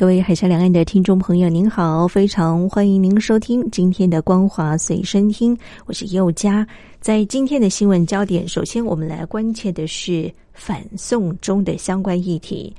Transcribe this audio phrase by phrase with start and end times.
[0.00, 5.54] 各位海峡两岸的听众朋友，您好，非常欢迎您收听今天的光华随身听，
[5.84, 6.66] 我是佑佳。
[7.00, 12.74] 在今天的新闻焦点，首先我们来关切的是反送中的相关议题。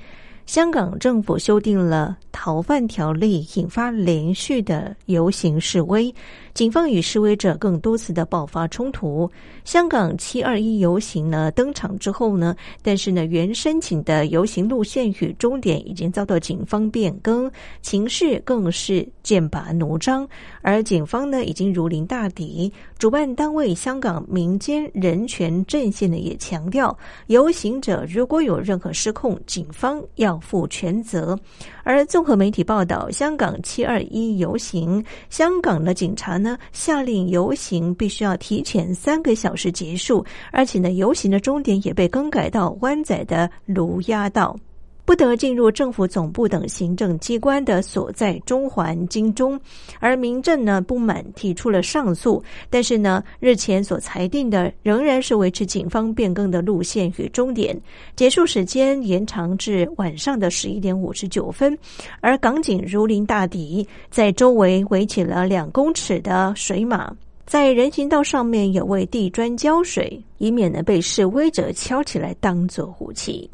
[0.46, 6.12] 香港政府修订了逃犯条例，引发连续的游行示威。
[6.54, 9.30] 警方与示威者更多次的爆发冲突。
[9.64, 20.28] 香港七二一游行呢登场之后呢，但是呢原申请的游行路线与终点已经遭到警方变更，情势更是剑拔弩张。
[20.60, 22.70] 而警方呢已经如临大敌。
[22.98, 26.96] 主办单位香港民间人权阵线呢也强调，
[27.28, 31.38] 游行者如果有任何失控，警方要负全责。
[31.82, 36.41] 而综合媒体报道，香港七二一游行，香港的警察。
[36.42, 44.56] 呢，下令游行必须要提前三个小时结束，而且呢，游行的终点也被更改到湾仔的卢押道。
[45.04, 49.60] 不得进入政府总部等行政机关的所在中环、金钟，
[49.98, 57.78] 而民政呢不满提出了上诉，但是呢日前所裁定的仍然是维持警方变更的路线与终点，
[58.14, 61.76] 结束时间延长至晚上的十一点五十九分，
[62.20, 67.12] 而港警如临大敌，在周围围起了两公尺的水马，
[67.44, 73.50] 在人行道上面也为地砖浇水，以免呢被示威者敲起来当做武器。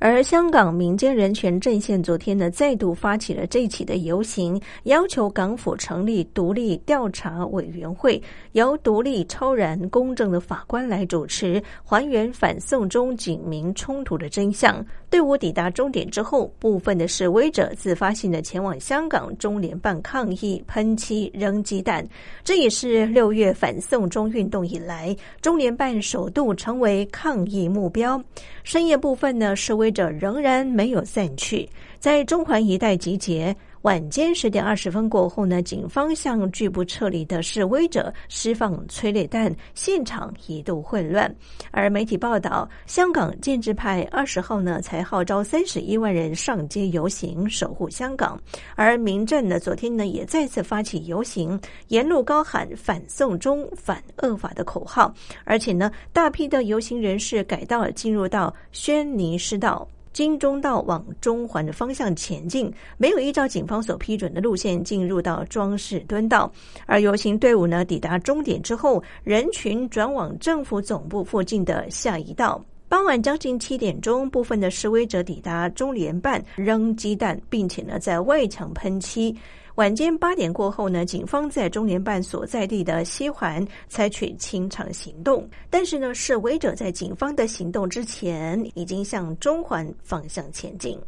[0.00, 14.84] 而香港民间人权阵线昨天呢，再度发起了这起的游行，要求港府成立独立调查委员会，由独立、超然、公正的法官来主持，还原反送中警民冲突的真相。
[15.10, 22.06] 队伍抵达终点之后，部分的示威者自发性的前往香港中联办抗议，喷漆、扔鸡蛋。
[22.44, 28.22] 这也是六月反送中运动以来，中联办首度成为抗议目标。
[28.62, 29.87] 深夜部分呢，示威。
[29.90, 31.68] 者仍然没有散去，
[31.98, 33.54] 在中环一带集结。
[33.82, 41.32] 晚间十点二十分过后呢，警方向拒不撤离的示威者释放催泪弹，现场一度混乱。
[41.70, 48.40] 而媒体报道，香港建制派二十号呢才号召三十一万人上街游行，守护香港。
[48.74, 51.58] 而民政呢，昨天呢也再次发起游行，
[51.88, 55.14] 沿路高喊“反送中、反恶法”的口号，
[55.44, 59.86] 而且呢，大批的游行人士改道进入到轩尼诗道。
[60.18, 66.50] 金钟道往中环的方向前进，没有依照警方所批准的路线进入到庄士敦道。
[66.86, 72.60] 而游行队伍呢，抵达终点之后，人群转往政府总部附近的下一道。
[72.88, 79.36] 傍晚将近七点钟，部分的示威者抵达中联办，扔鸡蛋，并且呢，在外墙喷漆。
[79.74, 90.98] 晚间八点过后呢，警方在中联办所在地的西环采取清场行动，但是呢，示威者在警方的行动之前，已经向中环方向前进。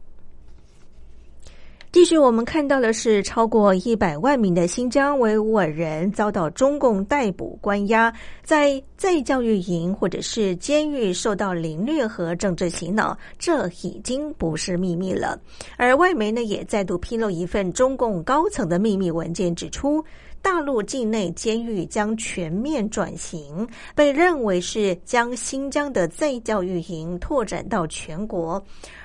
[1.92, 8.14] 继续，我们看到的是超过一百万名的新疆维吾尔人遭到中共逮捕关押，
[8.44, 15.36] 在在教育营或者是监狱受到凌虐和政治洗脑，这已经不是秘密了。
[15.76, 20.00] 而外媒呢也再度披露一份中共高层的秘密文件，指出
[20.42, 28.62] 大陆境内监狱将全面转型，被认为是将新疆的在教育营拓展到全国。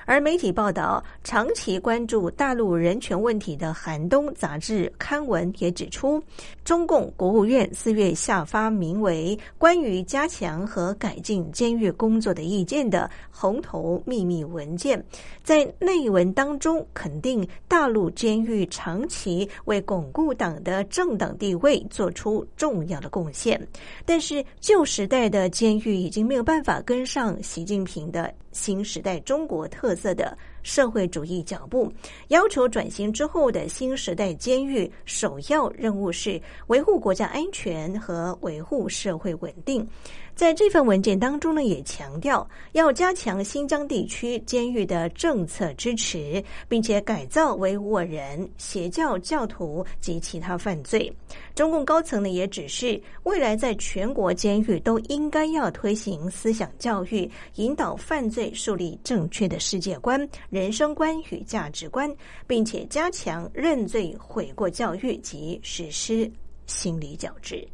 [0.08, 6.22] 而媒体报道，长期关注大陆人权问题的《寒冬》杂志刊文也指出，
[6.64, 15.04] 中共国务院四月下发名为《关于加强和改进监狱工作的意见》的红头秘密文件，
[15.44, 23.60] 在内文当中肯定大陆监狱长期为巩固党的政党等地位做出重要的贡献，
[24.06, 28.32] 但是旧时代的监狱已经没有办法跟上习近平的。
[28.52, 31.92] 新时代中国特色的社会主义脚步，
[32.30, 39.86] 要求转型之后的新时代监狱首要任务是维护国家安全和维护社会稳定。
[40.36, 51.12] 在这份文件当中呢，也强调要加强新疆地区监狱的政策支持，并且改造维吾尔人、邪教教徒及其他犯罪。
[51.56, 62.14] 中共高层呢也指示，未来在全国监狱都应该要推行思想教育，引导犯罪树立正确的世界观、人生观与价值观，
[62.46, 66.30] 并且加强认罪悔过教育及实施
[66.68, 67.66] 心理矫治。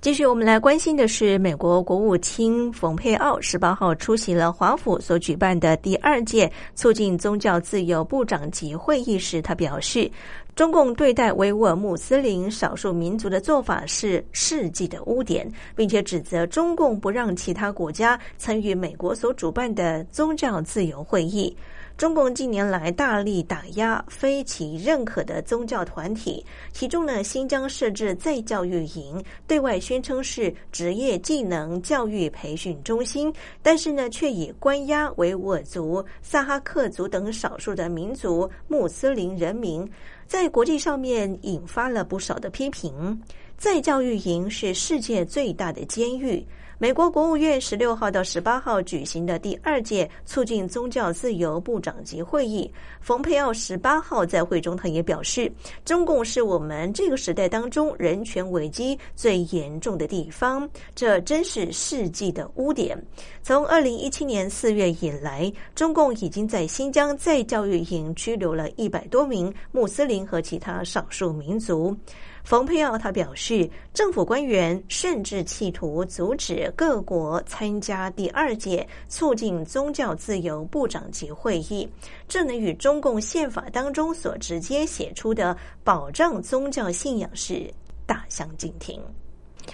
[0.00, 10.08] 继续，我们来关心的是，美国国务卿冯佩奥十八号出席了华府所举办的第二届促进宗教自由部长级会议时，他表示，
[10.54, 21.56] 中共对待维吾尔穆斯林少数民族的做法是世纪的污点，并且指责中共不让其他国家参与美国所主办的宗教自由会议。
[21.98, 39.84] 中共近年来大力打压非其认可的宗教团体，其中呢，新疆设置再教育营，对外宣称是职业技能教育培训中心，但是呢，却以关押维吾尔族、萨哈克族等少数的民族穆斯林人民，
[40.24, 43.20] 在国际上面引发了不少的批评。
[43.56, 46.46] 再教育营是世界最大的监狱。
[46.80, 55.50] 美国国务院十六号到十八号举行的第二届促进宗教自由部长级会议，冯佩奥十八号在会中他也表示，
[55.84, 62.96] 中共是我们这个时代当中人权危机最严重的地方，这真是世纪的污点。
[63.42, 71.96] 从二零一七年四月以来，中共已经在新疆再教育营拘留了一百多名穆斯林和其他少数民族。
[72.44, 81.88] 冯佩奥他表示，政府官员甚至企图阻止各国参加第二届促进宗教自由部长级会议，
[82.26, 87.70] 这能与中共宪法当中所直接写出的保障宗教信仰是
[88.06, 89.00] 大相径庭。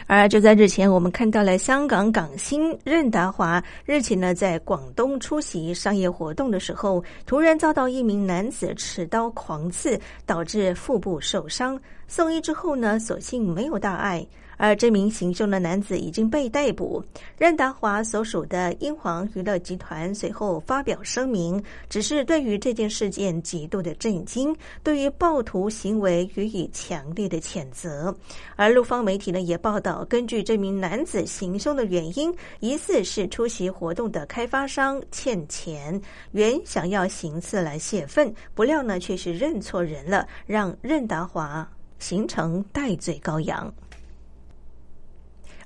[0.07, 11.81] 而就在日前，我们看到了香港港星任达华日前呢在广东出席商业活动的时候，突然遭到一名男子持刀狂刺，导致腹部受伤。
[12.07, 14.27] 送医之后呢，所幸没有大碍。
[14.57, 17.05] 而这名行凶的男子已经被逮捕。
[17.39, 28.15] 任达华所属的英皇娱乐集团随后发表声明，只是对于这件事件极度的震惊，对于暴徒行为予以强烈的谴责。
[28.57, 36.01] 而陆方媒体呢也报道，根据这名男子行凶的原因，疑似是出席活动的开发商欠钱，
[36.33, 41.69] 原想要行刺来泄愤，不料呢却是认错人了，让任达华
[41.99, 43.73] 形成戴罪羔羊。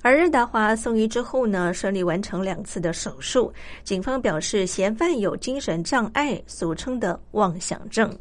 [0.01, 3.51] 而任达华送医之后呢，顺利完成两次的手术。
[3.83, 8.17] 警方表示，嫌犯有精神障碍，俗称的妄想症。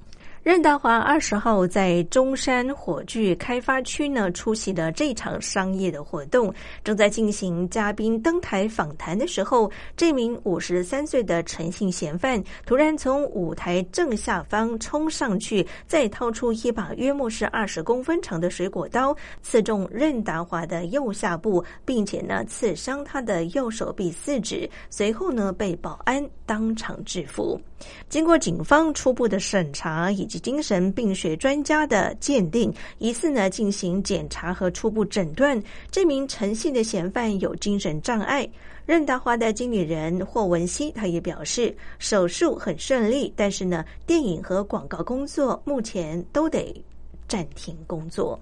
[0.49, 6.51] 任达华二十号在中山火炬开发区呢出席了这场商业的活动，
[6.83, 27.61] 正在进行嘉宾登台访谈的时候，这名五十三岁的陈姓嫌犯突然从舞台正下方冲上去，再掏出一把约莫是二十公分长的水果刀，刺中任达华的右下部，并且呢刺伤他的右手臂四指，随后呢被保安当场制服。
[28.09, 38.49] 经过警方初步的审查以及精神病学专家的鉴定，疑似呢进行检查和初步诊断，这名陈姓的嫌犯有精神障碍。
[38.87, 46.83] 任达华的经理人霍文熙他也表示，手术很顺利，但是呢，电影和广告工作目前都得
[47.29, 48.41] 暂停工作。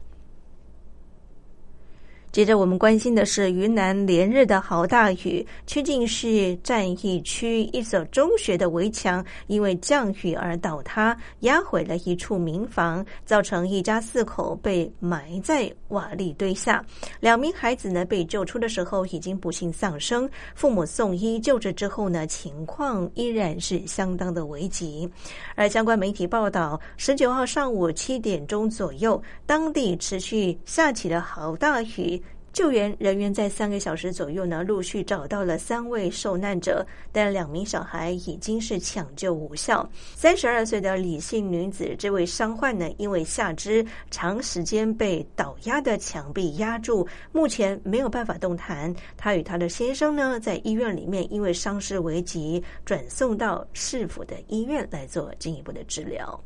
[2.37, 16.85] 接着，我们关心的是云南连日的好大雨，曲靖市战役区一所中学的围墙因为降雨而倒塌，压毁了一处民房，造成一家四口被埋在瓦砾堆下。
[17.21, 25.11] 两名孩子呢被救出的时候已经不幸丧生，父母送医救治之后呢，情况依然是相当的危急。
[25.55, 32.23] 而相关媒体报道，十九号上午七点钟左右，当地持续下起了好大雨。
[32.57, 36.83] 救援人员在三个小时左右呢，陆续找到了三位受难者，
[37.13, 39.87] 但两名小孩已经是抢救无效。
[40.15, 48.91] 三十二岁的李姓女子，这位伤患呢，因为下肢长时间被倒压的墙壁压住，目前没有办法动弹。
[49.19, 56.43] 她与她的先生呢，在医院里面因为伤势危急，转送到市府的医院来做进一步的治疗。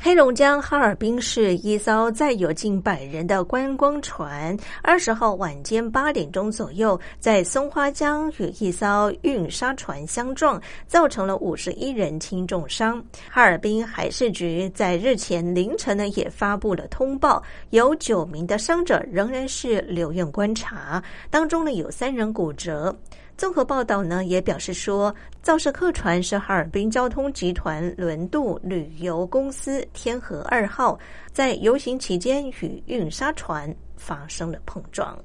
[0.00, 13.04] 黑龙江哈尔滨市一艘载有近百人的观光船，二十号晚间八点钟左右，在松花江与一艘运沙船相撞，造成了五十一人轻重伤。
[13.28, 22.96] 哈尔滨海事局在日前凌晨呢也发布了通报，有九名的伤者仍然是留院观察，当中呢有三人骨折。
[23.38, 25.14] 综合报道呢，也表示说，
[25.44, 30.98] 肇事客船是哈尔滨交通集团轮渡旅游公司天河二号，
[31.32, 35.16] 在游行期间与运沙船发生了碰撞。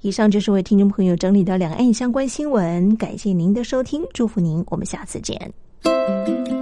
[0.00, 6.55] 以上就是为听众朋友整理的两岸相关新闻，感谢您的收听，祝福您，我们下次见。